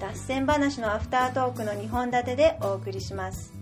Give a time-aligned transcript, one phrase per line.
[0.00, 3.52] 脱線話のアフタートークの2本立てでお送りします。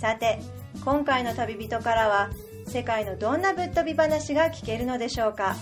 [0.00, 0.38] さて
[0.84, 2.30] 今回の旅人からは
[2.66, 5.56] 世界のどんなぶっ飛び話が聞けるのでしょうか？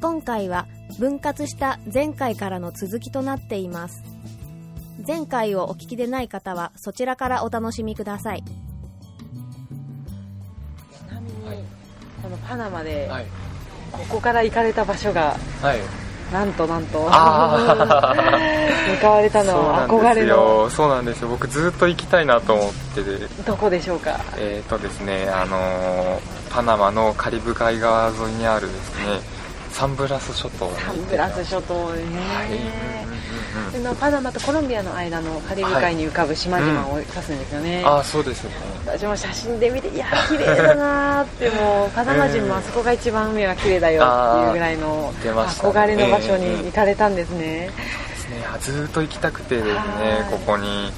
[0.00, 0.66] 今回は
[0.98, 4.02] 分割した前回からの続きとなっています。
[5.06, 8.42] 前回をお聞きでない方はそちらからお楽しみください。
[8.42, 8.46] ち
[11.12, 11.64] なみに、
[12.22, 13.26] このパナマで、はい。
[13.92, 15.78] ここから行かれた場所がはい
[16.32, 17.08] なんとなんと。
[17.10, 18.14] あ
[18.90, 20.68] 向かわれたのは憧れの。
[20.70, 21.28] そうなんですよ。
[21.28, 23.26] 僕ずっと行きたいなと思ってて。
[23.46, 24.18] どこでしょうか？
[24.36, 29.20] えっ、とですねあのーパナマのカリブ海側沿いにあるですね
[29.72, 31.80] サンブラス諸島にサンブラス諸島ね、
[32.34, 32.48] はい。
[32.52, 33.15] うん
[33.56, 33.66] うん。
[33.66, 38.56] うんそのパナマとコロンビアの間のカリブ海に浮かぶ島々を指すんですよね、ああそうですよね。
[38.86, 47.70] 私も写真で見ていや 綺麗だなーってもうパナマ人もあそこが一番海は綺麗だよっていうぐらいの憧れの場所に行かれたんですね、
[48.10, 48.44] ですね。
[48.52, 50.30] あずっと行きたくてですねはい。
[50.30, 50.92] ここに。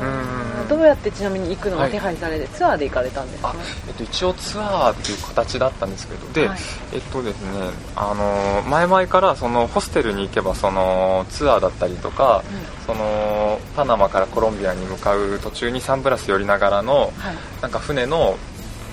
[0.00, 1.90] うんどうやってちなみに行くのをはい。
[1.90, 3.48] 手配されて、ツアーで行かれたんですか？
[3.50, 3.54] あ
[3.88, 6.58] えっと、一応ツアーっていう形だったんですけどで、はい。
[6.92, 12.42] えっとですねあの前々からそのホステルに行けばそのツアーだったりとか、
[12.86, 17.36] そのパナマからコロンビアに向かう途中にサンブラス寄りながらのはい。
[17.62, 18.36] なんか船の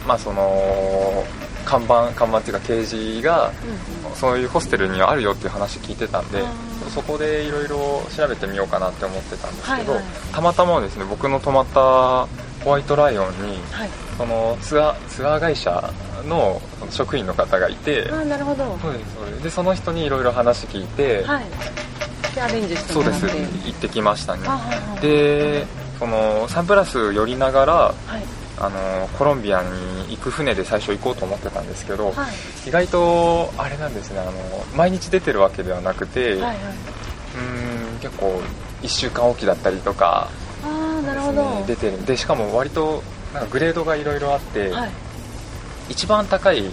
[0.08, 1.24] まあその
[1.66, 3.52] 看板看板っていうか掲示が
[4.14, 12.28] そういうホステルにはあるよっていう話聞いてたんであそこでいろいろ調べてみようかなって思ってたんですけど、はいはいたまたまですね僕の泊まった
[12.64, 13.90] ホワイトライオンにはい。
[14.18, 15.94] そのツアーツアー会社
[16.26, 18.78] の職員の方がいてああなるほど。
[18.82, 19.44] そうですそうです。
[19.44, 21.46] でその人にいろいろ話聞いて、はい。
[22.34, 24.44] でアレンジしてそうです行ってきましたね。
[24.48, 25.66] あはいはいで
[26.00, 29.70] そのサンプラス寄りながらはいあのコロンビアに
[30.16, 32.70] 行く船で最初行こうと思ってたんですけど、はい。
[32.70, 34.32] 意外とあれなんですねあの
[34.76, 36.56] 毎日出てるわけではなくて、はいはい。
[36.56, 38.40] うーん結構
[38.82, 40.30] 1週間おきだったりとか
[40.64, 42.06] ああなるほですねど出てる。
[42.06, 44.92] でしかも割となんかグレードがいろいろあって、はい。
[45.90, 46.64] 一番高い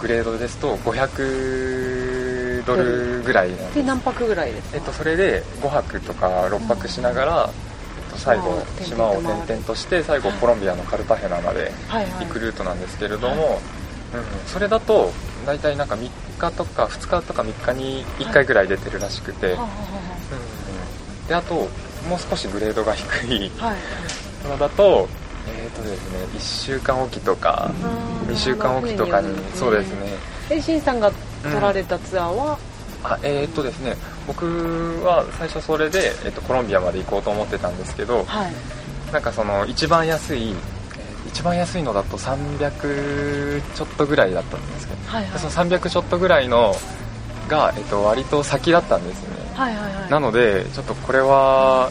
[0.00, 4.76] グレードですと500ドルぐらいで何泊ぐらいですか？
[4.76, 7.50] えっと、それで5泊とか6泊しながら、
[8.12, 11.72] と、最後島島をを転々として最後コロンビアのカルタヘナまで
[12.20, 13.60] 行くルートなんですけれども、
[14.14, 15.10] うん、それだと
[15.46, 21.54] 大体なんか3日とか2日とか3日に1回ぐらい出てるらしくて、うん、であと
[22.08, 23.78] もう少しグレードが低いははい。
[24.48, 25.08] のだと
[25.48, 28.32] えっ、とですね1週間おきとかあー。
[28.32, 30.32] 2週間おきとかにそうですね。
[30.50, 31.10] えしんさんが
[31.42, 32.58] 取られたツアーは、
[33.02, 33.96] あえーっとですね
[34.26, 38.52] 僕は最初それで、えっと、コロンビアまで行こうと思ってたんですけどはい。
[39.12, 40.56] なんかその一番安い、えー
[41.32, 45.38] 一番安いのだと300ちょっとぐらいだったんですけど、はいはい。
[45.38, 46.74] その300ちょっとぐらいの
[47.48, 50.10] が、えっと、割と先だったんですね、はいはいはい。
[50.10, 51.90] なのでちょっとこれはう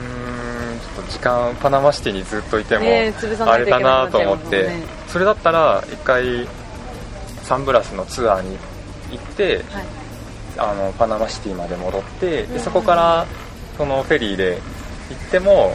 [0.00, 2.84] ーんちょっと時間パナマシティにずっといても、
[3.50, 4.82] あれだなと思って、ね。
[5.08, 6.48] それだったら一回
[7.42, 8.56] サンブラスのツアーに
[9.10, 10.05] 行って、はい
[10.58, 12.52] あのパナマシティまで戻ってうん。
[12.54, 13.26] でそこから
[13.76, 14.58] そのフェリーで
[15.10, 15.74] 行っても、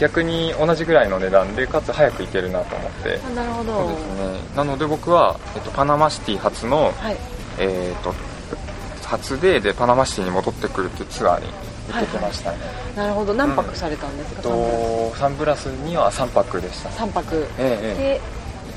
[0.00, 3.20] 逆に同じぐらいの値段でかつ早く行けるなと思って。
[3.26, 3.72] あなるほど。
[3.72, 4.56] そうですね。
[4.56, 7.16] なので僕は、えっと、パナマシティ初の、はい。
[7.58, 8.14] えー、と
[9.04, 11.46] 初ででパナマシティに戻ってくるっていうツアーに
[11.92, 12.58] 行ってきましたね、
[12.94, 13.34] なるほど。
[13.34, 17.46] 何泊されたんですか、えっとサンブラスには3泊でした、3泊。
[17.58, 18.20] えええで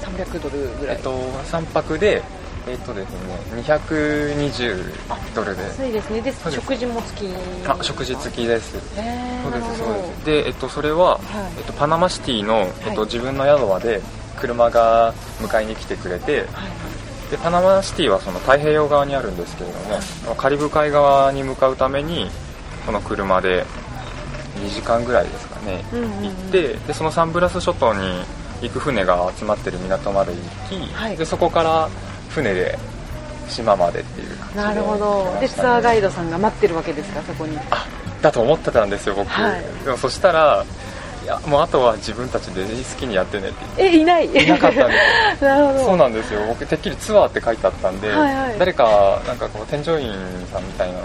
[0.02, 1.12] 300ドルぐらい、ええっと、
[1.46, 2.24] 3泊で
[2.68, 3.12] えっとです
[3.54, 5.64] ね220ドルで。
[5.64, 6.22] 安いですね。
[6.22, 7.28] で食事も付き。
[7.68, 8.72] あ食事付きです。
[8.72, 8.82] そう
[9.52, 10.26] ですそうです。
[10.26, 11.26] で、えっと、それは、い。
[11.58, 13.00] えっと、パナマシティの、えっとはい。
[13.06, 14.02] 自分の宿まで
[14.40, 16.72] 車が迎えに来てくれてはい。
[17.32, 19.80] でパナマシティはその太平洋側にあるんですけれど
[20.30, 22.30] も、カリブ海側に向かうために
[22.86, 23.66] その車で
[24.58, 26.24] 2時間ぐらいですかね、うんうんうん。
[26.26, 28.24] 行ってでそのサンブラス諸島に
[28.62, 30.40] 行く船が集まってる港まで行
[30.70, 31.18] き、はい。
[31.18, 31.90] でそこから
[32.34, 32.78] 船で
[33.48, 34.62] 島までっていう感じで。
[34.62, 35.38] なるほど。
[35.40, 37.58] でツアーガイドさんが待ってるわけですかそこに。
[37.70, 37.86] あ
[38.22, 39.64] だと思ってたんですよ僕、はい。
[39.84, 40.66] でもそしたら
[41.24, 42.68] いやもうあとは自分たちで好
[43.00, 43.84] きにやってねって。
[43.84, 44.28] えいない。
[44.28, 44.98] いなかったんで
[45.38, 45.86] す なるほど。
[45.86, 46.42] そうなんですよ。
[46.48, 48.56] 僕てっきりツアーって書いてあったんで、はいはい。
[48.58, 50.14] 誰かなんかこう添乗員
[50.52, 51.00] さんみたいな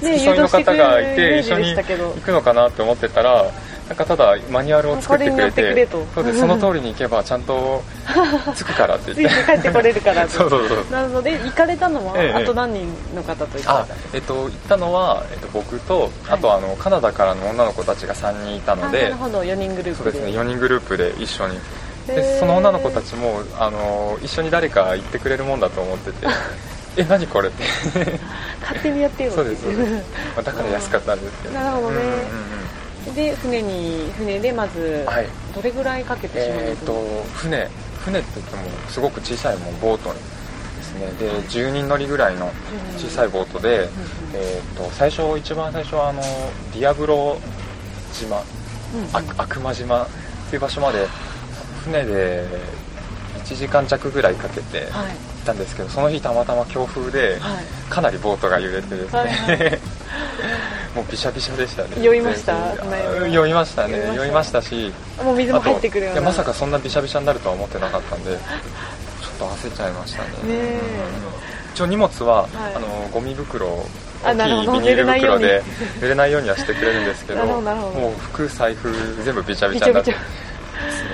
[0.00, 3.46] 付き添いの方がいてね一緒に行くのかなって思ってたら
[3.90, 6.38] なんかただマニュアルを作ってくれてそうです。
[6.38, 7.82] その通りに行けばちゃんと
[8.56, 9.36] 着くからって言って。
[9.36, 10.30] て帰ってこれるからと。
[10.30, 10.92] そうそうそう。
[10.92, 19.42] なので行かれたのは、ええあと何人の方と行かあれたえっと行ったのは、えっと、僕とあとあのカナダからの女の子たちが3人いたのあなでるほど。
[19.42, 20.12] 4人グループで。
[20.12, 20.40] そうですね。
[20.40, 21.58] 4人グループで一緒に。
[22.06, 26.28] でその女の子たちもあの一緒に誰か行ってくれるもんだと思ってて
[26.96, 27.64] え何これって。
[28.62, 29.90] 勝手にやってよそうですそうです。
[29.90, 29.98] ま
[30.38, 31.54] あだから安かったんですけど。
[31.54, 31.96] なるほどね。
[31.96, 32.12] うんうんう
[32.66, 32.69] ん
[33.14, 35.26] で船に船でまずはい。
[35.54, 37.68] どれぐらいかけてしまうんえー、ですか、と船
[38.04, 40.20] 船って言ってもすごく小さいもうボートで
[40.82, 41.06] すね。
[41.18, 42.50] で10人乗りぐらいの
[42.98, 43.88] 小さいボートで、
[44.34, 46.22] えー、と最初一番最初はあの
[46.74, 47.36] ディアブロ
[48.12, 48.42] 島、
[49.38, 50.08] 悪魔島っ
[50.50, 51.06] ていう場所まで
[51.84, 52.44] 船で
[53.44, 55.12] 1時間弱ぐらいかけて行はい。
[55.12, 57.64] ったんですけどその日たまたま強風ではい。
[57.90, 59.78] かなりボートが揺れてですね、はいはい
[60.94, 62.02] もうびしゃびしゃでしたね。
[62.02, 62.74] 酔いました？
[63.28, 64.12] 酔いましたね。
[64.16, 64.60] 酔いました？
[64.60, 64.92] し
[65.22, 66.20] もう水も入ってくるような。
[66.22, 68.40] まさかそんなびしゃびしゃになるとは思ってなかったんでちょっ
[69.38, 70.28] と焦っちゃいましたね。
[71.74, 72.74] 一応荷物は、はい。
[72.74, 73.68] あのゴミ袋
[74.24, 75.62] 大きいビニール袋で
[76.00, 76.50] 濡れないように。
[76.50, 80.26] はしてくれるんですけどもう服財布全部びちゃびちゃになってびちゃま
[80.92, 81.04] す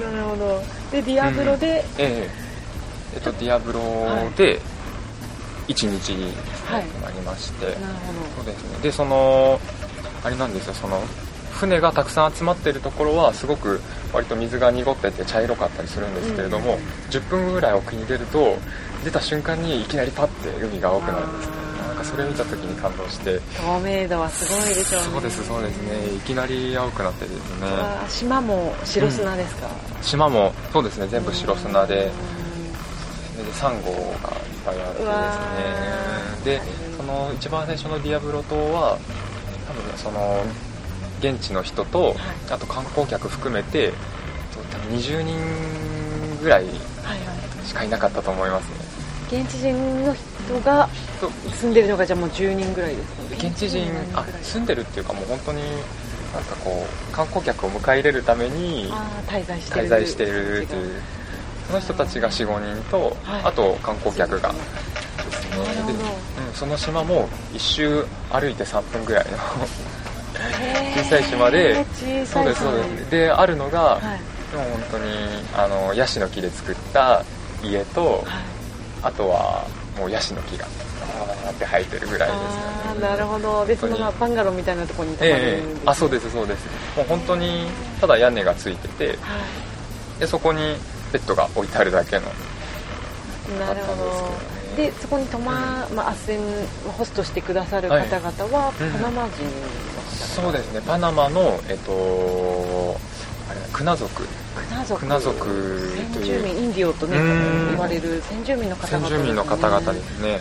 [0.00, 0.62] ねなるほど。
[0.90, 2.28] でディアブロで、ええ。
[3.14, 3.80] えっとディアブロ
[4.36, 4.58] で
[5.68, 6.12] 1日
[6.72, 6.86] はい。
[7.02, 7.76] なりまして、なる
[8.36, 8.78] そうですね。
[8.82, 9.60] でその
[10.24, 10.74] あれなんですよ。
[10.74, 11.02] その
[11.52, 13.80] 船がたくさん集まってるところはすごく
[14.12, 16.78] 割と水が濁ってて茶色かったりするんですけれども、
[17.10, 18.56] 10分ぐらい沖に出ると
[19.04, 21.46] 出た瞬間にいきなりパッて海が青くなるんです。
[21.50, 21.52] ね
[21.86, 23.38] なんかそれを見た時に感動して。
[23.56, 25.08] 透明度はすごいでしょうね。
[25.12, 26.16] そうですそうですね。
[26.16, 27.66] いきなり青くなってですね。
[27.68, 29.68] あ島も白砂ですか、
[30.00, 31.06] 島もそうですね。
[31.08, 32.10] 全部白砂で。
[33.36, 34.12] でサンゴがいっ
[34.64, 35.12] ぱいあってですね
[36.44, 36.60] で
[36.96, 38.98] その一番最初のディアブロ島は
[39.66, 40.42] 多分その
[41.20, 42.16] 現地の人と
[42.50, 43.92] あと観光客含めて
[44.72, 45.36] 多分20人
[46.42, 46.66] ぐらい
[47.64, 49.40] しかいなかったと思いますね。
[49.40, 50.88] 現地人の人が
[51.60, 55.62] 住んでるのがじゃあもう10人ぐらいですか現地人あ住んでるっていうかもう本当に
[56.34, 58.92] なんかこう観光客を迎え入れるために
[59.26, 61.02] 滞在してる滞在しているという。
[61.68, 63.42] その人たちが45人と、はい。
[63.44, 64.58] あと観光客がで
[65.32, 66.22] すね
[66.54, 69.38] その島も一周歩いて3分ぐらいの
[70.96, 71.84] 小さい島で
[72.26, 73.10] そうですそうです。
[73.10, 74.00] であるのが、はい。
[74.52, 75.04] でも本当に
[75.54, 77.24] あのヤシの木で作った
[77.62, 78.42] 家とはい。
[79.02, 79.66] あとは
[79.98, 82.40] もうヤシの木がバーって生えてるぐらいです
[82.88, 83.66] あーなるほど。
[83.66, 86.66] でそのまあバンガローみたいなところに泊まるんええですねあそうですそうです。
[86.96, 87.66] もう本当に
[88.00, 89.44] ただ屋根がついてては
[90.20, 90.76] でそこに
[91.12, 94.02] ベッドが置いてあるだけのいなるほど。
[94.04, 94.30] あったんですけど。
[94.46, 100.80] ねでそこに泊ま、まあ、斡旋ホストしてくださる方々はうんパナマ人の方そうですね。
[100.86, 102.96] パナマのえっと
[103.50, 104.22] あれクナ族。
[104.22, 105.00] クナ族。
[105.00, 105.38] クナ族
[106.14, 106.42] と先いう。
[106.42, 107.68] 住民インディオとねうん。
[107.70, 110.40] 言われる先住民の方々先住民の方々ですね。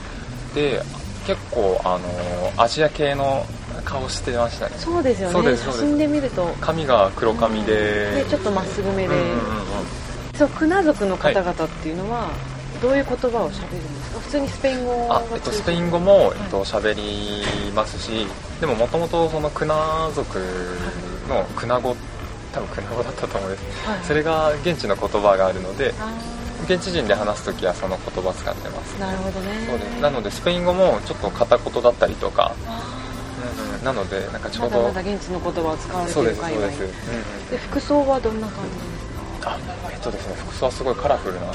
[0.55, 0.81] で
[1.25, 3.45] 結構あのアジア系の
[3.85, 4.75] 顔してましたね。
[4.77, 5.57] そうですよね。
[5.57, 6.45] 写真で見ると。
[6.61, 8.11] 髪が黒髪で。
[8.23, 9.35] でちょっとまっすぐめで、うんうんうんうん。
[10.35, 12.29] そうクナ族の方々っていうのは、
[12.81, 14.19] どういう言葉を喋るんですか？
[14.19, 18.27] 普通にスペイン語があ、えっと、スペイン語も、えっと、喋りますし
[18.59, 20.39] でももともとそのクナ族
[21.29, 21.95] のクナ語
[22.53, 23.88] 多分クナ語だったと思うんです。
[23.88, 24.03] はい。
[24.03, 26.11] それが現地の言葉があるのであ
[26.65, 28.95] 現地人で話す時はその言葉使ってます。
[28.97, 29.67] ーなるほどね。
[29.69, 30.01] そうです。
[30.01, 32.53] なのでスペイン語もちょっと片言だったりとか、
[33.83, 37.50] なのでなんかちょうどーまだまだ現地の言葉を使われてそうですそうです、うんうん。
[37.50, 39.00] で服装はどんな感じですか？
[39.45, 39.57] あ
[39.91, 41.48] えっとですね服装はすごいカラフルな。
[41.48, 41.53] は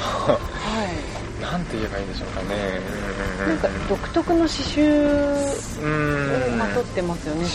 [1.38, 1.42] い。
[1.42, 2.80] なんて言えばいいんでしょうかね。
[3.46, 5.88] なんか独特の刺繍う
[6.50, 6.54] ん。
[6.54, 7.50] をまとってますよね刺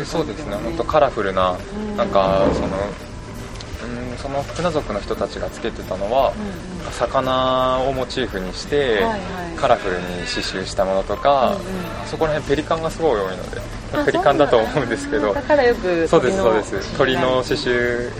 [0.00, 0.56] 繍そうですね。
[0.56, 1.96] 本当かカラフルなうん。
[1.96, 6.92] なんかそのうんその船族の人たちがつけてたのはうんうん。
[6.92, 9.20] 魚をモチーフにしてはいはい。
[9.56, 11.62] カラフルに刺繍したものとか、うんうん。
[12.06, 13.60] そこら辺ペリカンがすごい多いので
[13.94, 15.32] あペリカンだと思うんですけど。
[15.34, 15.42] だ。
[15.42, 16.98] からよくそうですそうです。
[16.98, 18.10] 鳥の刺刺繍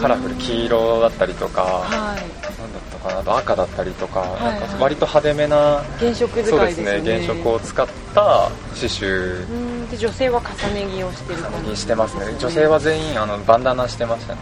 [0.00, 2.20] カラフル黄色だったりとかはい。
[2.60, 4.60] なんだったかなあと赤だったりとか,、いはい。
[4.60, 9.90] なんか割と派手めな原色使そうでいですねね原色を使った刺繍うん。
[9.90, 11.70] で女性は重ね着をしてる感じ。
[11.70, 12.34] にしてますね。
[12.38, 14.40] 女性は全員あのバンダナしてましたね、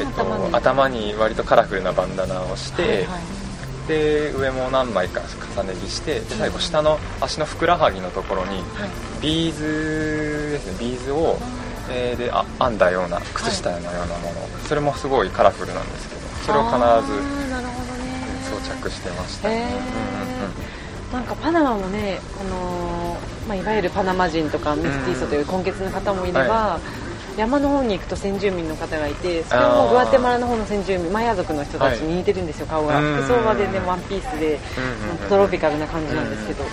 [0.00, 0.54] えっと、頭に。
[0.54, 3.06] 頭に割とカラフルなバンダナをして、はいはい。
[3.88, 5.20] で上も何枚か
[5.56, 8.90] 重ね着してで最後下の足のふくらはぎのところにはい。
[9.20, 10.76] ビーズですね。
[10.80, 11.38] ビーズを、
[11.90, 16.76] えーであ編んだような靴下のようなもの、それもすごいカラフルなんですけどそれを必
[17.06, 17.42] ず
[18.50, 19.48] 装着してました。
[19.48, 19.64] ね、へー。
[19.64, 21.12] うんうんうん。
[21.12, 26.80] なんかパナマもね、あのーまあ、いわゆるパナマ人とかメスティーソという混血の方もいれば、は
[27.36, 32.98] 山の方に行くと先住民の方がいてそれもグアテマラの方の先住民マヤ族の人たちに似てるんですよ、顔が。
[32.98, 34.58] うん服装は全然ワンピースで
[35.28, 36.64] トロピカルな感じなんですけど。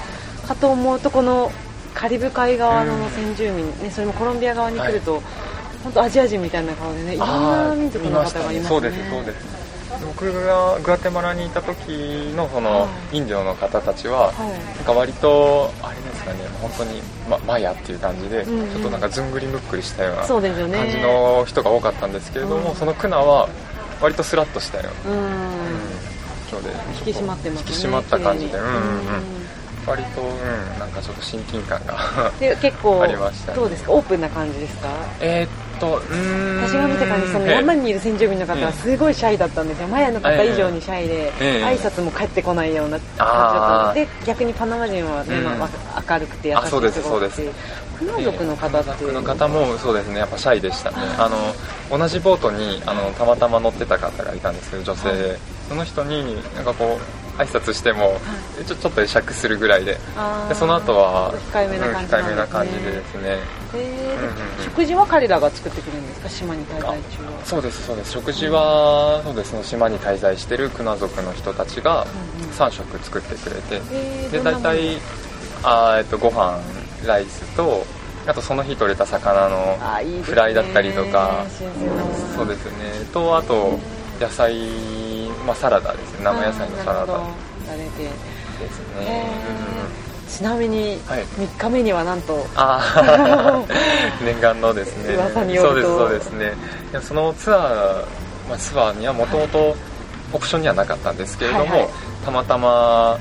[0.49, 1.51] かと思うとこの
[1.93, 5.21] カリブ海側の先住民、ね、それもコロンビア側に来ると、
[5.83, 8.61] 本当アジア人みたいな顔でねいろんな民族の方がいますね。
[8.63, 9.59] そうですそうです。
[10.05, 13.17] 僕がグアテマラにいた時のそのはい。
[13.17, 14.49] インディオの方たちは、はい。
[14.77, 20.41] なんか割とあれですかね本当に、ま、マヤっていう感じで、ちょっとなんかずんぐりむっくりしたような感
[20.89, 22.75] じの人が多かったんですけれども、うん。
[22.75, 23.49] そのクナは
[24.01, 25.21] 割とスラッとしたような、うん。
[26.51, 26.69] ので
[27.05, 27.71] 引き締まってますね。
[27.71, 28.65] 引き締まった感じで、うん。
[28.65, 28.79] うんうん。
[29.87, 33.57] 割と、うん、なんかちょっと親近感がで結構 ありましたね。
[33.57, 33.91] どうですか？
[33.91, 34.87] オープンな感じですか？
[35.19, 37.51] えーっと私が見た感じそのええ。
[37.55, 39.87] 山にいる先住民の方はすごいシャイだったんですよ。
[39.87, 41.63] マヤの方以上にシャイでええ。
[41.63, 45.43] 挨拶も返ってこないような感じだったので逆にパナマ人はね、うん。
[45.59, 47.41] まあ明るくて優しですそうです。
[47.97, 50.19] クナ族の方って族の方もそうですね。
[50.19, 50.97] やっぱシャイでしたね。
[51.17, 58.19] あの同じボートにあのたまたま乗ってた方がいたんですけど女性で、その人になんかこう挨拶しても、
[58.67, 59.97] ちょちょっと会釈するぐらいで。
[60.49, 63.37] でその後は控えめな感じうん控えめな感じででですね。
[63.73, 64.19] えー。
[64.19, 64.63] うんうんうん。
[64.65, 66.29] 食事は彼らが作ってくれるんですか？
[66.29, 66.99] 島に滞在中は。
[67.45, 68.11] そうですそうです。
[68.11, 69.63] 食事はそうですね。
[69.63, 72.05] 島に滞在してるクナ族の人たちが
[72.39, 72.49] うんうん。
[72.51, 74.75] 3食作ってくれて、えーで大どんなもの？
[74.75, 74.97] 体
[75.63, 76.59] あー、えっと、ご飯
[77.05, 77.85] ライスと
[78.27, 79.77] あとその日取れた魚の
[80.23, 81.45] フライだったりとか。
[81.49, 83.05] 新鮮なものそうですね。
[83.13, 83.79] とあと
[84.19, 84.53] 野菜、
[85.49, 86.25] まあ、サラダですね。
[86.25, 87.17] 生野菜のサラダ。
[87.17, 90.37] ですへねー。
[90.37, 91.23] ちなみにはい。
[91.23, 92.45] 3日目にはなんと。
[92.55, 93.63] ああ
[94.23, 95.15] 念願のですね。
[95.15, 96.53] 噂によそうですそうですね。
[97.01, 98.05] そのツアー、
[98.47, 99.75] まあ、ツアーにはもともと
[100.31, 101.89] オプションにはなかったんですけれども、はいはい。
[102.23, 103.17] たまたま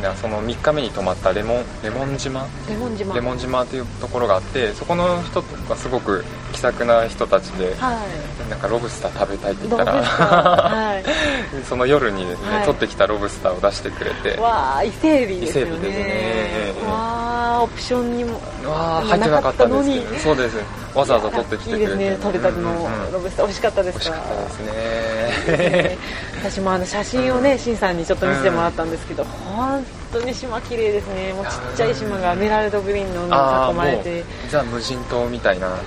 [0.00, 0.16] ですね。
[0.20, 2.46] その3日目に泊まったレモンレモン島？
[2.68, 3.14] レモン島。
[3.14, 8.04] レモン島というところがあってそこの人がすごく気さくな人たちでは
[8.46, 8.50] い。
[8.50, 11.04] なんかロブスター食べたいって言ったらはい。
[11.64, 12.64] その夜にですね、はい。
[12.64, 14.40] 取ってきたロブスターを出してくれて。
[14.40, 15.70] わわあ伊勢海老ですよね。
[15.70, 17.19] 伊勢海老ですね
[17.62, 20.00] オプションにもあ入ってなかったのに。
[20.00, 20.56] どそうです。
[20.94, 21.92] わざわざ取ってきてくれて。
[21.92, 24.04] いいですね取れたてのロブスター美味しかったですか。
[24.04, 25.68] 美味しかったですね。
[25.68, 25.98] ね
[26.40, 27.76] 私もあの写真をね、しん。
[27.76, 31.32] さんにちょっと見せてもらったんですけど、本当に島綺麗ですね。
[31.32, 34.24] もうちっちゃい島がエメラルドグリーンの海に囲まれて。
[34.50, 35.78] ザ無人島みたいな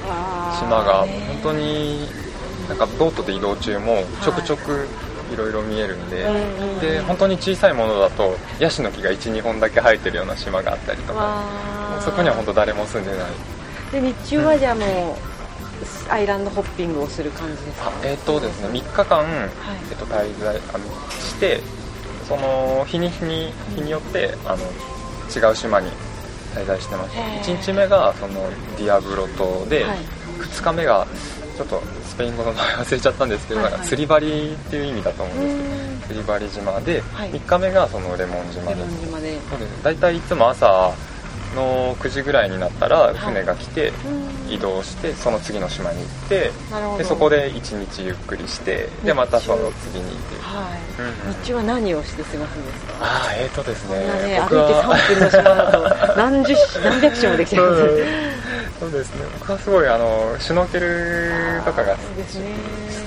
[0.60, 2.08] 島がね本当に
[2.68, 13.32] なんかボートで移動中もちょくちょくいろいろ見えるんで、うんうんで本当に小さいものだとヤシの木が12本だけ生えてるような島があったりとかそこには本当誰も住んでない。
[13.92, 15.16] で日中はじゃあも
[16.10, 17.90] う、アイランドホッピングをする感じですか？
[17.90, 19.26] あえっ、とですね3日間、
[19.90, 21.60] えっと滞在あのして
[22.28, 24.64] その日に日に日によってあの
[25.36, 25.90] 違う島に
[26.56, 27.22] 滞在してました。
[27.22, 27.42] へー。
[27.42, 29.98] 1日目がそのディアブロ島で、はい。
[30.40, 31.08] 2日目が
[31.56, 33.82] ちょっとスペイン語の名前忘れちゃったんですけど、はいはい。
[33.82, 36.02] 釣り針っていう意味だと思うんですけどうん。
[36.02, 37.32] 釣り針島で、はい。
[37.32, 39.06] 3日目がそのレモン島です。
[39.06, 39.40] ン島で。
[39.50, 39.84] そうです。
[39.84, 40.94] 大体いつも朝
[41.56, 43.16] の9時ぐらいになったらい。
[43.16, 43.94] 船が来て
[44.50, 46.52] 移動してその次の島に行って
[46.98, 51.34] でそこで1日ゆっくりしてでまたその次にっていうはい、うんうん。
[51.42, 52.94] 日中は何をして過ごすんですか？
[53.02, 54.00] ああえーとですね。
[54.00, 58.33] ね、歩いて3分の島だと何十種何百種もできちゃうんです
[58.84, 59.26] そうですね。
[59.40, 62.00] 僕はすごいあのシュノーケルとかが好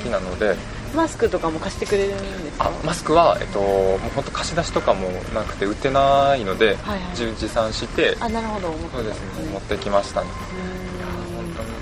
[0.03, 0.57] きなので。
[0.95, 2.69] マスクとかも貸してくれるんですか？
[2.69, 7.11] あマスクは、えっと、もう本当貸し出しとかもなくて売ってないので、はいはい。
[7.11, 8.73] 自持参してあなるほど。
[8.91, 9.51] そうですね。
[9.53, 10.29] 持ってきましたね。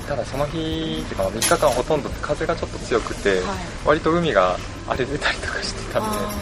[0.09, 0.59] ただその日
[1.03, 3.41] っていうか3日間ほとんど風がちょっと強くて、はい。
[3.87, 4.57] 割と海が
[4.89, 6.33] 荒れてたりとかしてたんであ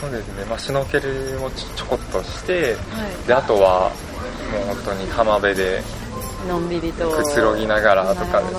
[0.00, 3.26] そうですね、まあ、シュノーケルもちょこっとしてーはい。
[3.26, 3.90] であとは
[4.50, 5.82] もう本当に浜辺で
[6.44, 7.10] のんびりと。
[7.10, 8.58] くつろぎながらとかですね。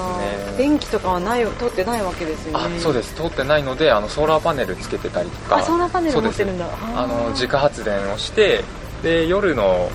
[0.58, 2.78] 電気とかはない通ってないわけですよね。
[2.78, 3.14] あそうです。
[3.16, 5.58] 通ってないのであのソーラーパネルつけてたりとか。
[5.58, 6.44] あソーラーパネルそうです。
[6.44, 6.68] 持ってるんだ。
[6.96, 8.64] あの自家発電をして
[9.04, 9.90] で夜の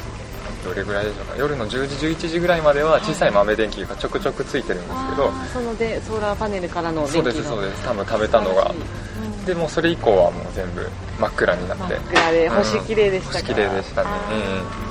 [0.64, 1.36] どれぐらいでしょうか。
[1.36, 5.32] 夜の10時11時ぐらいまでは小さい豆電気がちょくちょくついてるんですけど。
[5.52, 7.84] そのでソーラーパネルからのそう電気がですそうです。
[7.84, 9.44] 多分食べたのがうん。
[9.46, 10.86] でもうそれ以降はもう全部
[11.18, 11.84] 真っ暗になって。
[11.84, 13.38] 真っ暗で星綺麗でしたか。
[13.38, 14.08] 星綺麗でしたね。
[14.10, 14.30] あ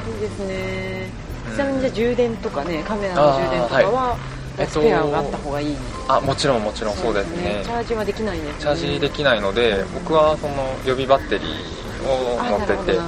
[0.07, 1.09] ーいいですね。
[1.13, 1.18] うん
[1.55, 4.17] ちなみにじゃあ充電とかねカメラの充電とかは
[4.57, 5.75] えっとスペアがあった方がいい。
[6.07, 7.61] あもちろんもちろんそうですね。
[7.63, 8.47] チャージはできないんで。
[8.51, 10.53] すねチャージできないので僕はその
[10.85, 12.99] 予備バッテリーをあ持ってて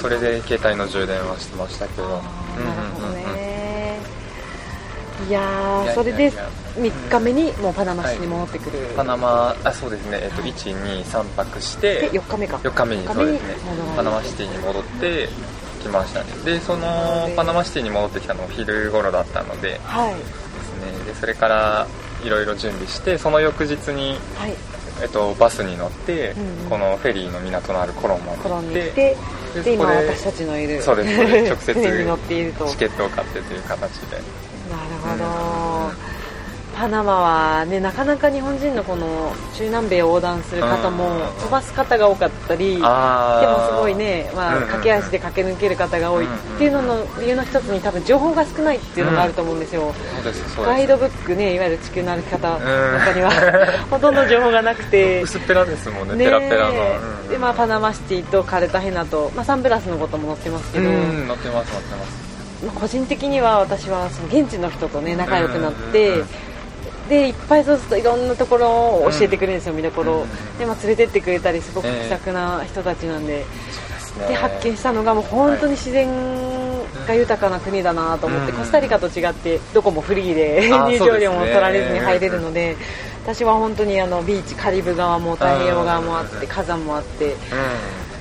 [0.00, 2.08] それで携帯の充電はしてましたけど。
[2.08, 2.22] なる
[2.94, 3.38] ほどね。
[5.28, 12.56] いやそれでいや3日目にもうパナマ市に戻ってくる、パナマあそうですね、えっと、123泊してで4日目か。
[12.58, 13.54] 4日目に4そうですね。
[13.96, 15.28] パナマシティに戻って
[15.78, 16.26] 来ましたね。
[16.44, 20.14] でそのパナマシティに戻ってきたのも昼頃だったのではい。
[20.14, 21.04] ですね。
[21.06, 21.86] でそれから
[22.24, 24.54] いろいろ準備してその翌日に、はい。
[25.00, 26.70] えっと、バスに乗って、うんうん。
[26.70, 29.16] このフェリーの港のあるコロンまでコロン行って
[29.62, 31.52] で今でそこで私たちのいるそうですそうです。
[31.52, 32.66] 直接 船に乗っていると。
[32.66, 34.16] チケットを買ってという形で。
[34.68, 35.24] なるほど、
[36.78, 46.26] パナマはねなかなか日本人のこの中南米を横断する方もうん飛ばす方が多かったり、でもすごいね、まあ駆け足で駆け抜ける方が多い。
[46.26, 49.92] っていうのの理由の一つに多分情報が少ないっていうのがあると思うんですよ、
[50.58, 55.22] ガイドブックねいわゆる地球の歩き方の中にはうん ほとんど情報がなくて。
[55.28, 56.70] 薄っぺらですもんねねペラペラの、
[57.24, 57.28] うん。
[57.28, 62.28] でまあ、パナマシティとカルタヘナと、まあ、サンブラスのことも載ってますけど、うん乗ってます乗ってます。
[62.64, 66.24] まあ個人的には私はその現地の人とね仲良くなって、
[67.08, 70.26] でいっぱいそうするといろんなところを教えてくれるんですよ、見どころを、
[70.58, 73.44] でまあ、連れてってくれたりすごく気さくな人たちなんで,、
[73.98, 76.08] そうで発見したのがもう本当に自然
[77.06, 78.58] が豊かな国だなと思って、うん。
[78.58, 82.76] コスタリカと違ってどこもフリーで入場料も取られずに入れるので
[83.24, 87.36] 私は本当にあのビーチカリブ側も太平洋側もあって火山もあってう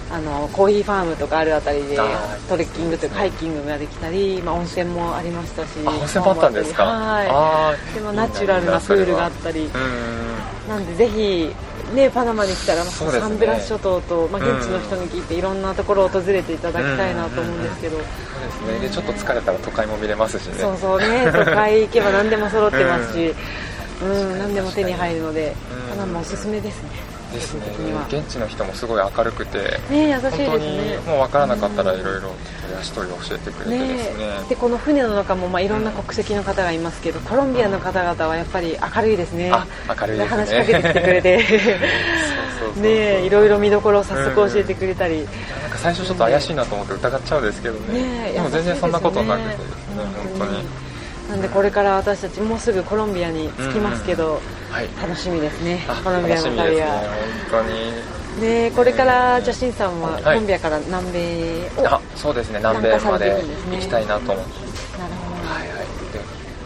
[0.10, 2.00] あのコーヒーファームとかあるあたりで
[2.48, 6.84] トレッキングというかハイキングができたり、まあ、温泉もありましたし温泉もあったんですか？
[6.86, 7.94] はい。
[7.94, 9.66] でもナチュラルなプールがあったり。
[9.66, 10.70] うん。
[10.70, 11.54] なんでぜひ
[11.94, 12.90] ねパナマに来たら、ね。
[12.90, 14.58] サンブラス諸島と、まあ、うん。
[14.58, 18.06] 現地の人に聞いていろんなところを訪れていただきたいなと思うんですけど、そう
[18.68, 18.88] ですね。
[18.88, 20.56] でちょっと疲れたら都会も見れますしね。
[20.56, 21.30] そうそうね。
[21.34, 23.34] 都会行けば何でも揃ってますし、
[24.02, 25.90] うん何でも手に入るので、うん。
[25.90, 26.90] パナマおすすめですね
[27.38, 27.62] ですね。
[28.10, 32.32] 現地の人もすごい明るくてね優しいです本当にねもう分からなかったらいろいろ
[32.79, 34.25] 足取り教えてくれてですね。
[34.50, 39.51] でこの船の中もまあいろんな国籍の方がいますけどコロンビアの方々はやっぱり明るいですね。
[39.51, 40.38] あ明るいですね。
[40.38, 41.44] 話しかけてきてくれて。
[42.77, 45.17] ねいろいろ見どころを早速教えてくれたり、
[45.62, 48.01] なんか最初ちょっと怪しいなと思って疑っちゃうんですけどね。
[48.01, 49.67] ねでも全然そんなことなくてですね
[50.38, 50.88] 本当に。
[51.29, 54.90] なんでこれから私たちもうすぐコロンビアに着きますけど、はい。
[55.01, 55.86] 楽しみですね。
[55.88, 56.88] あコロンビアの旅は
[57.51, 58.18] 本当に。
[58.42, 60.24] ねこれからじゃあしんさんははい。
[60.24, 62.60] コロンビアから南米を、あそうですね。
[62.60, 64.98] 南米まで行きたいなと思って。
[65.00, 65.77] なるほはいはい。
[66.14, 66.20] で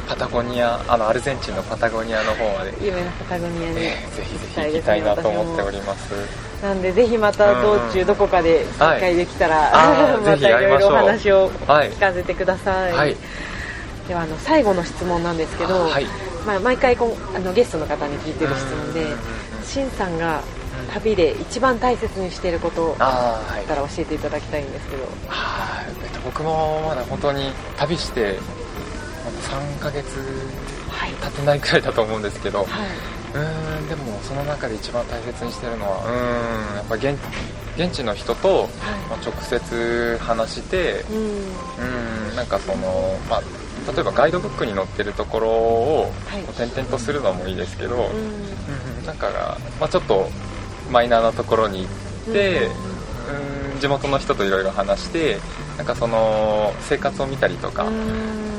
[0.07, 6.13] パタゴニアあのアルゼンチンのパタゴニアの方まで、ど有名なパタゴニアにえーぜひぜひ行きたいなと思っております。
[6.61, 11.91] なんでぜひまた道中どこかで再会できたら、はい またいろいろお話をはい。
[11.91, 13.15] 聞かせてください、はい
[14.11, 16.05] ではあの最後の質問なんですけど、はい。
[16.45, 19.07] まあ、毎回こうあのゲストの方に聞いてる質問で
[19.63, 20.41] しんさんが
[20.91, 25.03] 旅で一番大切にしていることあったら教えていただきたいんですけど。
[25.27, 25.93] はい。
[26.03, 28.37] えっと僕もまだ本当に旅して
[29.23, 29.37] まだ
[29.77, 30.19] 3ヶ月
[30.89, 31.11] はい。
[31.11, 32.65] 経ってないくらいだと思うんですけどは
[33.33, 37.17] うーんでもその中で一番大切にしてるのはうーんやっぱ現
[37.77, 38.67] 現地の人と、
[39.09, 42.27] まあ、直接話してい、うん。
[42.27, 43.41] うんなんかその、まあ、
[43.87, 46.11] 例えばガイドブックに載ってるところを
[46.53, 48.01] 転々とするのもいいですけど、うん。
[48.01, 50.29] うんなんかが、まあ、ちょっと
[50.91, 51.87] マイナーなところに行
[52.29, 52.67] って、
[53.73, 53.79] うん。
[53.79, 55.39] 地元の人といろいろ話して
[55.77, 58.51] なんかその生活を見たりとかうん。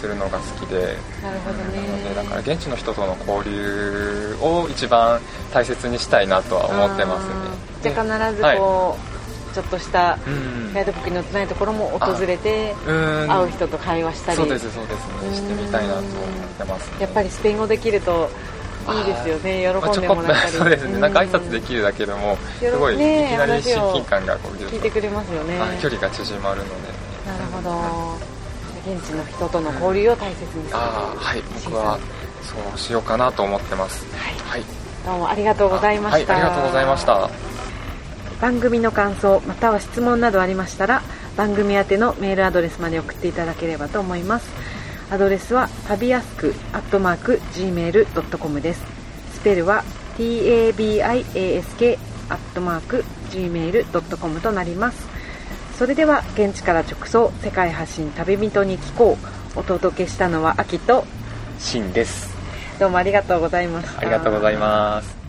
[0.00, 5.20] するのが好きで、なるほどなのでねだから現地の人との交流を一番
[5.52, 7.34] 大切にしたいなとは思ってますね。
[7.82, 9.09] じゃあ必ずこう、
[9.52, 10.72] ちょっとしたうん。
[10.72, 13.26] ガイドブックに載ってないところも訪れてうん。
[13.28, 14.36] 会う人と会話したり。
[14.36, 15.30] そうですそうです。
[15.30, 16.10] ねしてみたいなと思っ
[16.58, 16.90] てます。
[16.90, 18.30] ねやっぱりスペイン語できると
[18.88, 19.70] いいですよね。
[19.72, 26.70] まあ喜んでもらったり、そうですね、なんか挨拶でるきるだけでもうんすごいいきねなり親近感がこう聞いてくれますよねあ距離が縮まるので。
[27.26, 28.30] なるほど。
[28.86, 31.42] 現地の人との交流を大切にするああはい。
[31.64, 31.98] 僕は
[32.42, 34.06] そうしようかなと思ってます。
[34.16, 34.62] はい、
[35.04, 37.49] どうもありがとうございました、はいありがとうございました
[38.40, 41.02] 番組の感想または質問などありましたら
[41.36, 44.50] 番組宛てのメールアドレスまで送っていただければと思います。
[45.10, 48.84] アドレスは旅やすくアットマーク Gmail.com です。
[49.34, 49.84] スペルは
[50.16, 51.98] tabiask
[52.28, 55.08] アットマーク Gmail.com となります。
[55.78, 59.40] それでは現地から直送世界発信旅人に聞こう。
[59.56, 61.04] お届けしたのは秋と
[61.58, 62.36] シンです。
[62.78, 64.00] どうもありがとうございました。
[64.00, 65.19] ありがとうございます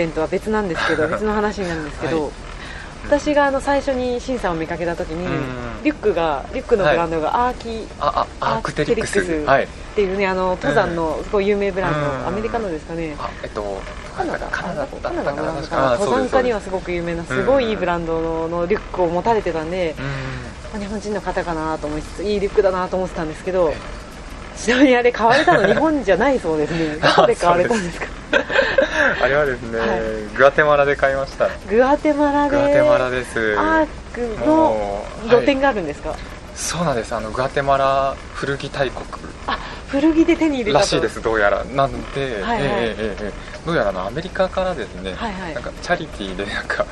[0.00, 2.32] 編とは別なんですけど別の話になるんですけど、はい
[3.04, 5.26] 私があの最初にシンさんを見かけた時に、
[5.82, 13.80] リュックがリュックのブランドがアーキ、ああアークテリックスアークテリックスっていうねあの登山のすごい有名ブランド、うんアメリカのですかね、あえっと
[14.14, 23.72] カナダカナダだったカナダかな登山家にはすごく有名なすごいいいブランドのリュックを持たれてたんで、うんま日本人の方かなと思いつついいリュックだなと思ってたんですけど
[24.56, 28.06] ちなみにあれ買われたの日本じゃないそうですねどこで買われたんですか
[29.22, 30.36] あれはですね、はい。
[30.36, 31.48] グアテマラで買いました。
[31.68, 33.58] グアテマラでグアテマラです。
[33.58, 35.62] アークの露店はい。
[35.62, 36.14] があるんですか、
[36.54, 37.14] そうなんです。
[37.14, 39.06] あのグアテマラ古着大国。
[39.46, 39.58] あ
[39.88, 40.82] 古着で手に入れたと。
[40.84, 41.64] らしいですどうやら。
[41.64, 42.62] なんで、はいはい。
[42.62, 43.32] ええええええ。
[43.66, 45.54] どうやらあのアメリカからですね、はいはい。
[45.54, 46.86] なんかチャリティーでなんか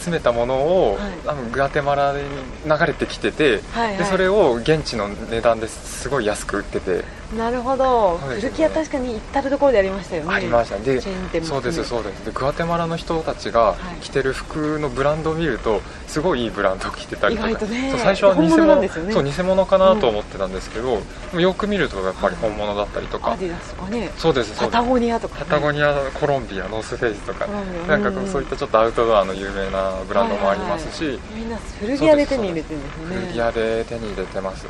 [0.00, 1.12] 集めたものを、はい。
[1.26, 2.20] あのグアテマラに
[2.64, 3.96] 流れてきてて、はいはい。
[3.98, 7.04] でそれを現地の値段ですごい安く売ってて、
[7.36, 10.34] なるほど、ね古着は確かに至る所でありましたよね。
[10.34, 10.78] ありました。
[10.78, 11.00] ねで
[11.42, 12.24] そうですそうです。
[12.24, 14.00] でグアテマラの人たちがはい。
[14.02, 17.48] 着てる服のブランドを見るとすごいいいブランドを着てたりとか。
[17.48, 18.88] 意外とねそう最初は偽本物ね。
[18.88, 21.02] そう偽物かなと思ってたんですけど、で
[21.34, 24.10] もよく見るとやっぱり本物だったりとか、アディダスとかね。
[24.18, 24.70] そうですそうです。
[24.72, 33.16] パタゴニアとか、ね、パタゴニアコロンビアノースフェイスとか、コロンビアなんかそういったちょっとアウトドアの有名なブランドもありますし、みんな古着屋で手に入れてるんですよね。
[33.16, 34.66] 古着屋で手に入れてます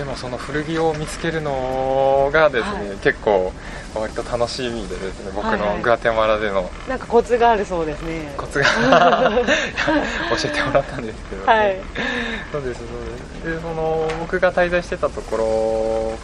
[0.00, 2.96] でもその古着を見つけるのがですね、はい。
[3.02, 3.52] 結構
[3.94, 5.76] 割と楽しみでですね僕はいはい。
[5.76, 6.70] のグアテマラでの。
[6.88, 8.32] なんかコツがあるそうですね。
[8.34, 8.64] コツが。
[9.36, 11.76] 教えてもらったんですけど、ねはい。
[12.50, 13.56] そうですそうです。
[13.56, 16.16] でその僕が滞在してたとこ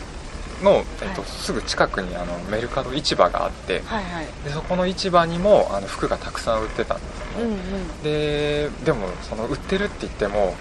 [0.62, 1.30] ろの、えっとはい。
[1.30, 4.26] すぐ近くにあのメルカド市場があってはいはい。
[4.46, 7.06] でそこの市場にもあの服がたくさん売ってたんです
[7.40, 8.02] ね、うんうん。
[8.02, 10.54] ででもその売ってるって言っても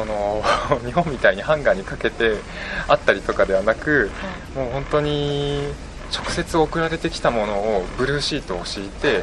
[0.00, 0.42] その
[0.84, 2.36] 日本みたいにハンガーにかけて
[2.88, 4.10] あったりとかではなく
[4.54, 5.72] もう本当に
[6.14, 9.22] 直接送られてきたものをブルーシートを敷いて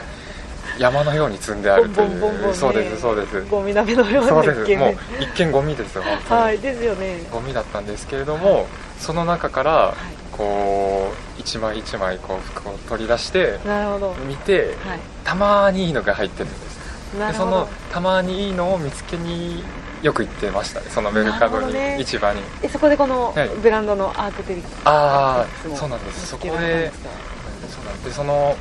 [0.78, 2.54] 山のように積んであるという。
[2.54, 3.42] そうですそうです。
[3.50, 7.24] ゴミ鍋のようそうな一見ですもう一見ゴミですよ本当に、はいですよね。
[7.32, 8.68] ゴミだったんですけれども
[9.00, 9.96] その中から
[10.32, 14.16] こう一枚一枚こう服を取り出してなるほど。
[14.28, 15.00] 見てはい。
[15.24, 16.78] たまにいいのが入ってるんです。
[17.18, 19.64] でそのたまにいいのを見つけに
[20.02, 21.98] よく行ってましたねそのメルカドに、ね。
[22.00, 22.42] 市場に。
[22.62, 23.50] えそこでこのはい。
[23.50, 26.28] ブランドのアークテリックスああそうなんです。
[26.28, 28.06] そこでそうなんです。
[28.06, 28.56] でその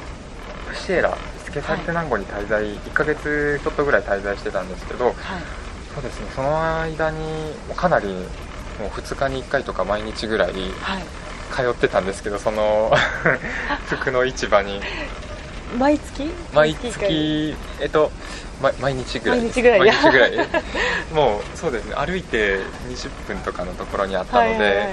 [0.75, 5.15] シエラスケサルテナンゴに滞在、1ヶ月ちょっとぐらい滞在してたんですけどはい。
[5.95, 11.03] そうですねその間にかなりもう2日に1回とか毎日ぐらいはい。
[11.53, 12.93] 通ってたんですけどその
[13.87, 14.81] 服の市場に
[15.79, 16.31] 毎月？
[16.55, 17.57] 毎月。
[17.81, 18.11] えっと
[18.63, 19.41] ま毎日ぐらい。
[19.41, 19.79] 毎日ぐらい。
[19.81, 20.33] 毎日ぐらい。
[21.13, 21.95] もうそうですね。
[21.95, 24.87] 歩いて20分とかのところにあったので,、はいはいはい。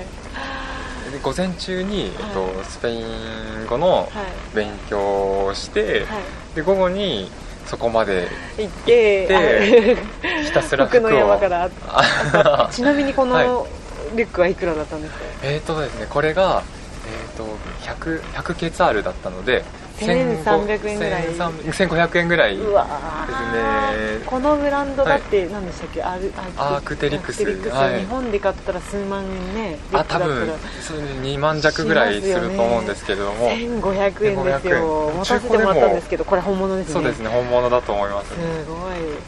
[1.11, 4.09] で午前中に、えっとはスペイン語のはい。
[4.55, 6.19] 勉強をして、は
[6.55, 7.31] で午後に
[7.67, 9.97] そこまでい行ってで
[10.43, 11.69] ひたすら服を服の山から。
[11.87, 13.47] あ ちなみにこはい。
[13.47, 13.67] の
[14.15, 15.19] リュックはいくらだったんですか？
[15.43, 16.61] えっとですねこれが、
[17.07, 17.47] えー、と
[17.81, 19.63] 100, 100ケツァールだったので
[19.99, 21.27] 1300円ぐらい。
[21.29, 22.73] 1500円ぐらいですね。
[22.73, 24.25] ー。
[24.25, 27.45] このブランドだって何でしたっけ、アルアークテリクス。
[27.45, 30.25] 日本で買ったら数万ねリュックだったら。
[30.25, 30.49] あ多分
[30.81, 35.11] それで2万弱ぐらいすると思うんですけれども、1500円ですよ。
[35.11, 35.17] 1500円。
[35.17, 36.93] 持たせてもらったんですけどこれ本物ですね。
[36.93, 38.35] そうですね本物だと思いますす
[38.67, 38.73] ご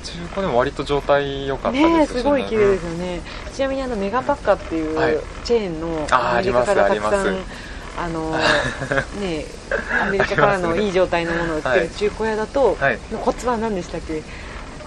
[0.03, 1.99] 中古でも割と状態良かったいね。
[1.99, 3.21] ですしすごい綺麗ですよね、
[3.53, 5.17] ちなみにあのメガパッカっていうはい。
[5.43, 7.37] チェーンのアメリカからありますたくさん
[7.97, 8.31] あの
[9.19, 9.45] ね
[10.01, 12.99] アメリカからのいい状態のものを売ってはいる中古屋だと、はい。
[13.11, 14.21] のコツは何でしたっけ？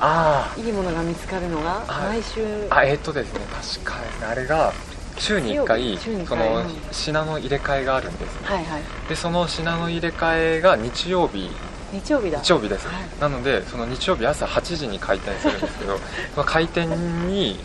[0.01, 2.21] あいいものが見つかるのがはい。
[2.21, 2.66] 毎週。
[2.71, 4.73] ああえっ、とですね確かですねあれが
[5.18, 8.47] 週に1回その品の入れ替えがあるんですね。
[8.47, 8.83] はいはい。
[9.09, 11.51] でその品の入れ替えが日曜日。
[11.92, 12.38] 日曜日だ。
[12.40, 12.97] 日曜日です、はい。
[13.21, 15.99] なのでその日曜日朝8時に開店するんですけど
[16.35, 16.88] その開店
[17.27, 17.59] に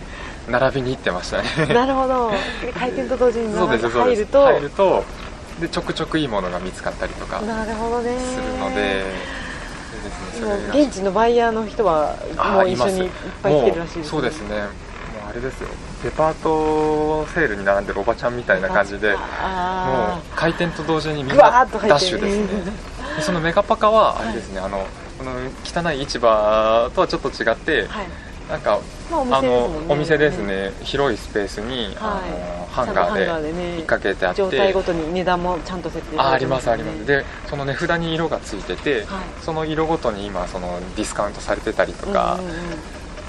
[0.48, 1.74] 並びに行ってましたね。
[1.74, 2.32] なるほど。
[2.62, 5.04] で開店と同時に入ると入ると
[5.60, 8.16] でちょくちょくいいものが見つかったりとかするなるほどね。
[8.60, 13.12] のででですねもそれ現地のバイヤーの人はあもう一緒にいっ
[13.42, 14.50] ぱい来てるらしいです、もうそうですね。
[14.50, 15.70] もうあれですよ。
[16.04, 22.48] デパートセールに並んでるおばちゃんみたいな感じでもうあ開店と同時にみんなダッシュですね。
[23.16, 24.86] でそのメガパカはあれですね、あの
[25.18, 25.32] この
[25.64, 28.08] 汚い市場とはちょっと違って、はい
[28.50, 28.80] なんか
[29.10, 29.48] まあお店ね。
[29.48, 30.72] のお店ですね。
[30.82, 34.38] 広いスペースに、あのハンガーで引っ掛けてあって。
[34.38, 37.06] 状態ごとに値段もちゃんと設定あありますあります。
[37.06, 39.24] でその値札に色がついてて、はい。
[39.42, 42.54] その色ごとに今そのディスカウントされてたりとかうんうんうん。
[42.54, 42.56] っ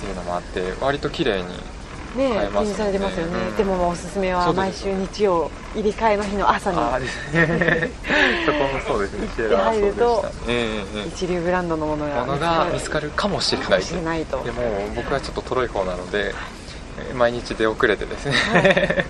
[0.01, 1.45] ていうのもあって割と綺麗に
[2.17, 3.57] ね買えます展示されてますよね、うん。
[3.57, 6.79] でもまあおすすめは毎週日曜入れ替えの日の朝に。
[6.79, 7.91] ああですね。
[8.47, 9.29] そこもそうですね。
[9.35, 10.05] シェラはそうでした。
[10.05, 11.09] ねええええ。
[11.09, 12.07] 一流ブランドのもの
[12.39, 13.83] が見つかるかもしれない。
[13.83, 14.43] しれないと。
[14.45, 14.63] でも
[14.95, 16.65] 僕はちょっととろい方なので、えー
[17.15, 18.35] 毎日出遅れてですね、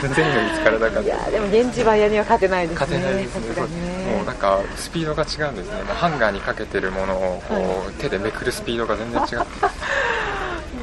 [0.00, 0.32] 全然い。
[0.32, 1.00] いの見つからなかった。
[1.00, 2.86] いやーでも現地バイヤーには勝てないですね。
[2.86, 3.66] 勝てないですね。
[4.06, 4.16] ね。
[4.16, 5.82] もうなんかスピードが違うんですね。
[5.94, 9.36] ハンガーにかけてるものをこう、は手でめくるスピードが全然違って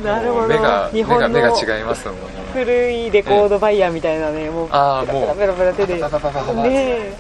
[0.04, 0.48] なるほど。
[0.48, 2.18] 目が日本の目が目が違いますもん
[2.54, 5.38] 古いレコードバイヤーみたいなね、もうあーもう。
[5.38, 6.02] ペラペラ手でね
[6.64, 7.18] え。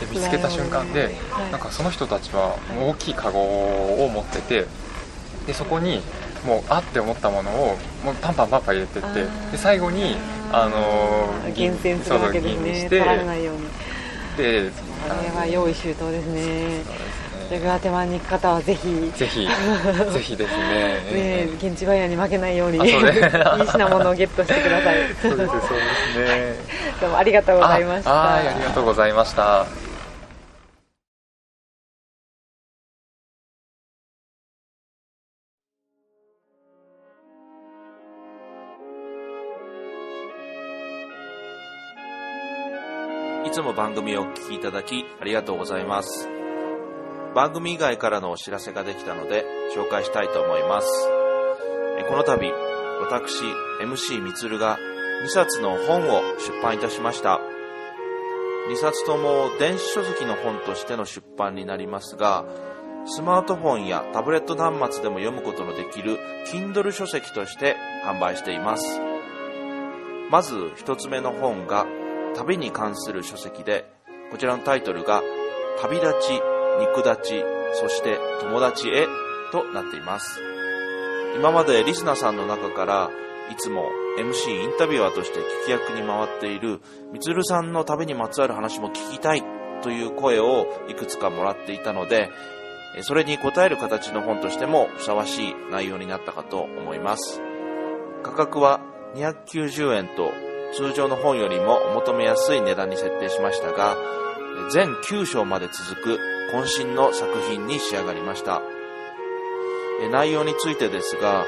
[0.00, 1.50] で見つけた瞬間で、はい。
[1.50, 4.66] なんかその人たちは大きいカゴを持ってて
[5.46, 6.00] でそこに
[6.46, 10.16] もうあって思ったものをもうパンパンパンパン入れてってで最後に、
[10.52, 12.88] あの厳選するわけですね。
[12.88, 13.62] 取られないように。
[14.36, 14.70] で
[15.08, 16.82] あれは用意周到ですね
[17.48, 18.88] そうですねでグアテマラに行く方はぜひ。
[19.16, 19.46] ぜひ。
[20.12, 20.64] ぜひですね。
[20.64, 22.92] ねええ現地バイヤーに負けないように いい
[23.66, 24.96] 品物をゲットしてください。
[25.22, 25.66] そうですそうで
[26.12, 26.56] すね。
[27.00, 28.34] どうもありがとうございました。
[28.34, 29.66] ありがとうございました。
[43.44, 46.35] いつも番組をお聞きいただきありがとうございます。
[47.36, 49.44] 番組以外からのお知らせができたので
[49.76, 50.88] 紹介したいと思います。
[52.08, 52.50] この度、
[53.02, 53.44] 私、
[53.82, 54.78] MC みつるが
[55.22, 57.38] 2冊の本を出版いたしました。
[58.70, 62.46] 2冊とも電子書籍の本としての出版になりますが、
[63.04, 68.98] スマートフォンやタブレット端末でも読むことのできる Kindle 書籍として販売しています。
[70.30, 71.86] まず一つ目の本が
[72.34, 73.84] 旅に関する書籍で、
[74.30, 75.22] こちらのタイトルが、
[75.82, 79.06] 旅立ち、肉立ち、そして友達へ
[79.52, 80.40] となっています。
[81.36, 83.10] 今までリスナーさんの中から、
[83.50, 86.80] いつも MC インタビュアーとして聞き役に回っている、
[87.12, 89.42] みつるさんの旅にまつわる話も聞きたい
[89.82, 92.30] という声をいくつかもらっていたので、
[93.02, 97.42] それに応える形の本としてもふさわしい内容になったかと思います。
[98.22, 98.80] 価格は
[99.14, 100.32] 290円と
[100.72, 103.96] 通常の本よりもお求めやすい値段に設定しましたが、
[104.72, 106.18] 全9章まで続く
[106.52, 108.62] 渾身の作品に仕上がりました。
[110.10, 111.44] 内容についてですが、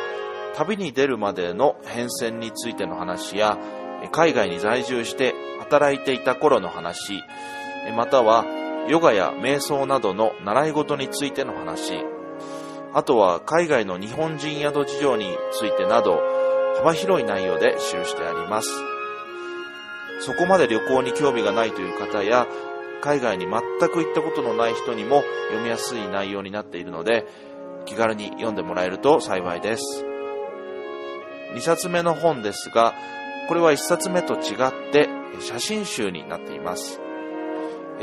[0.57, 3.59] 旅に出るまでの変遷についての話や、
[4.13, 7.23] 海外に在住して働いていた頃の話、
[7.97, 8.45] または
[8.89, 12.05] ヨガや瞑想などの習い事についての話、
[12.95, 16.21] あとは海外の日本人宿事情についてなど、
[16.79, 18.69] 幅広い内容で記してあります。
[20.21, 22.47] そこまで旅行に興味がないという方や、
[23.01, 27.27] 海外に全く行ったことのない人にも読みやすい内容になっているので、
[27.87, 30.05] 気軽に読んでもらえると幸いです。
[31.55, 32.95] 2冊目の本ですが、
[33.49, 35.09] これは1冊目と違って
[35.41, 37.01] 写真集になっています。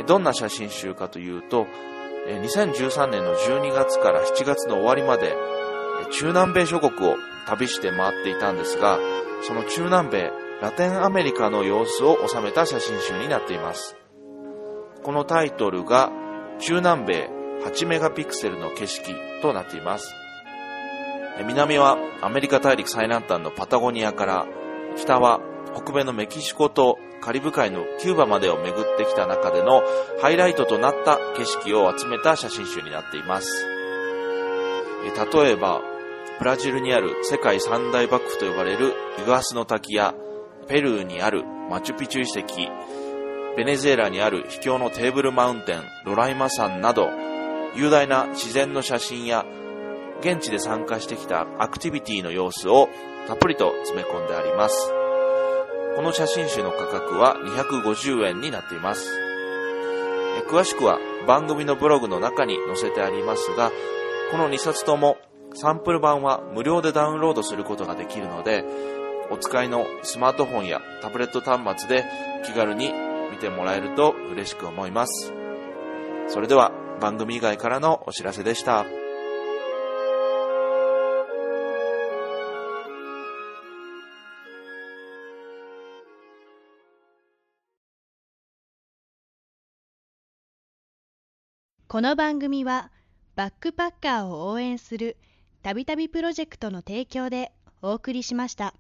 [0.08, 1.68] どんな写真集かというと、
[2.28, 5.36] 2013年の12月から7月の終わりまで、
[6.12, 7.16] 中南米諸国を
[7.48, 9.00] 旅して回っていたんですが、
[9.44, 10.32] その中南米、
[10.62, 13.96] ラテンアメリカの様子を収めた写真集になっています。
[15.06, 16.12] このタイトルが、
[16.58, 17.30] 中南米
[17.64, 20.16] 8メガピクセルの景色となっています。
[21.46, 24.48] 南はアメリカ大陸最南端のパタゴニアから、
[24.98, 25.42] 北は
[25.76, 29.84] 北米のメキシコとカリブ海のキューバまでを巡ってきた中での
[30.24, 33.68] ハイライトとなった景色を集めた写真集になっています。
[35.32, 35.84] 例えば、
[36.40, 40.16] ブラジルにある世界三大瀑布と呼ばれるイグアスの滝や、
[40.68, 42.72] ペルーにあるマチュピチュ遺跡、
[43.56, 47.10] ベネズエラにある秘境のテーブルマウンテン、ロライマ山など、
[47.76, 49.46] 雄大な自然の写真や、
[50.20, 52.90] 現地で参加してきたアクティビティの様子を
[53.28, 54.92] たっぷりと詰め込んであります。
[55.96, 59.10] この写真集の価格は250円になっています。
[60.50, 63.72] 詳しくは番組のブログの中に載せてありますが、
[64.32, 65.18] この2冊とも
[65.54, 68.66] サンプル版は無料でダウンロードすることができるので、
[69.32, 72.06] お使いのスマートフォンやタブレット端末で
[72.46, 75.34] 気軽に見てもらえると嬉しく思います。
[76.28, 78.86] それでは番組以外からのお知らせでした。
[91.88, 92.92] この番組は
[93.36, 95.16] バックパッカーを応援する
[95.64, 98.74] たびたびプロジェクトの提供でお送りしました。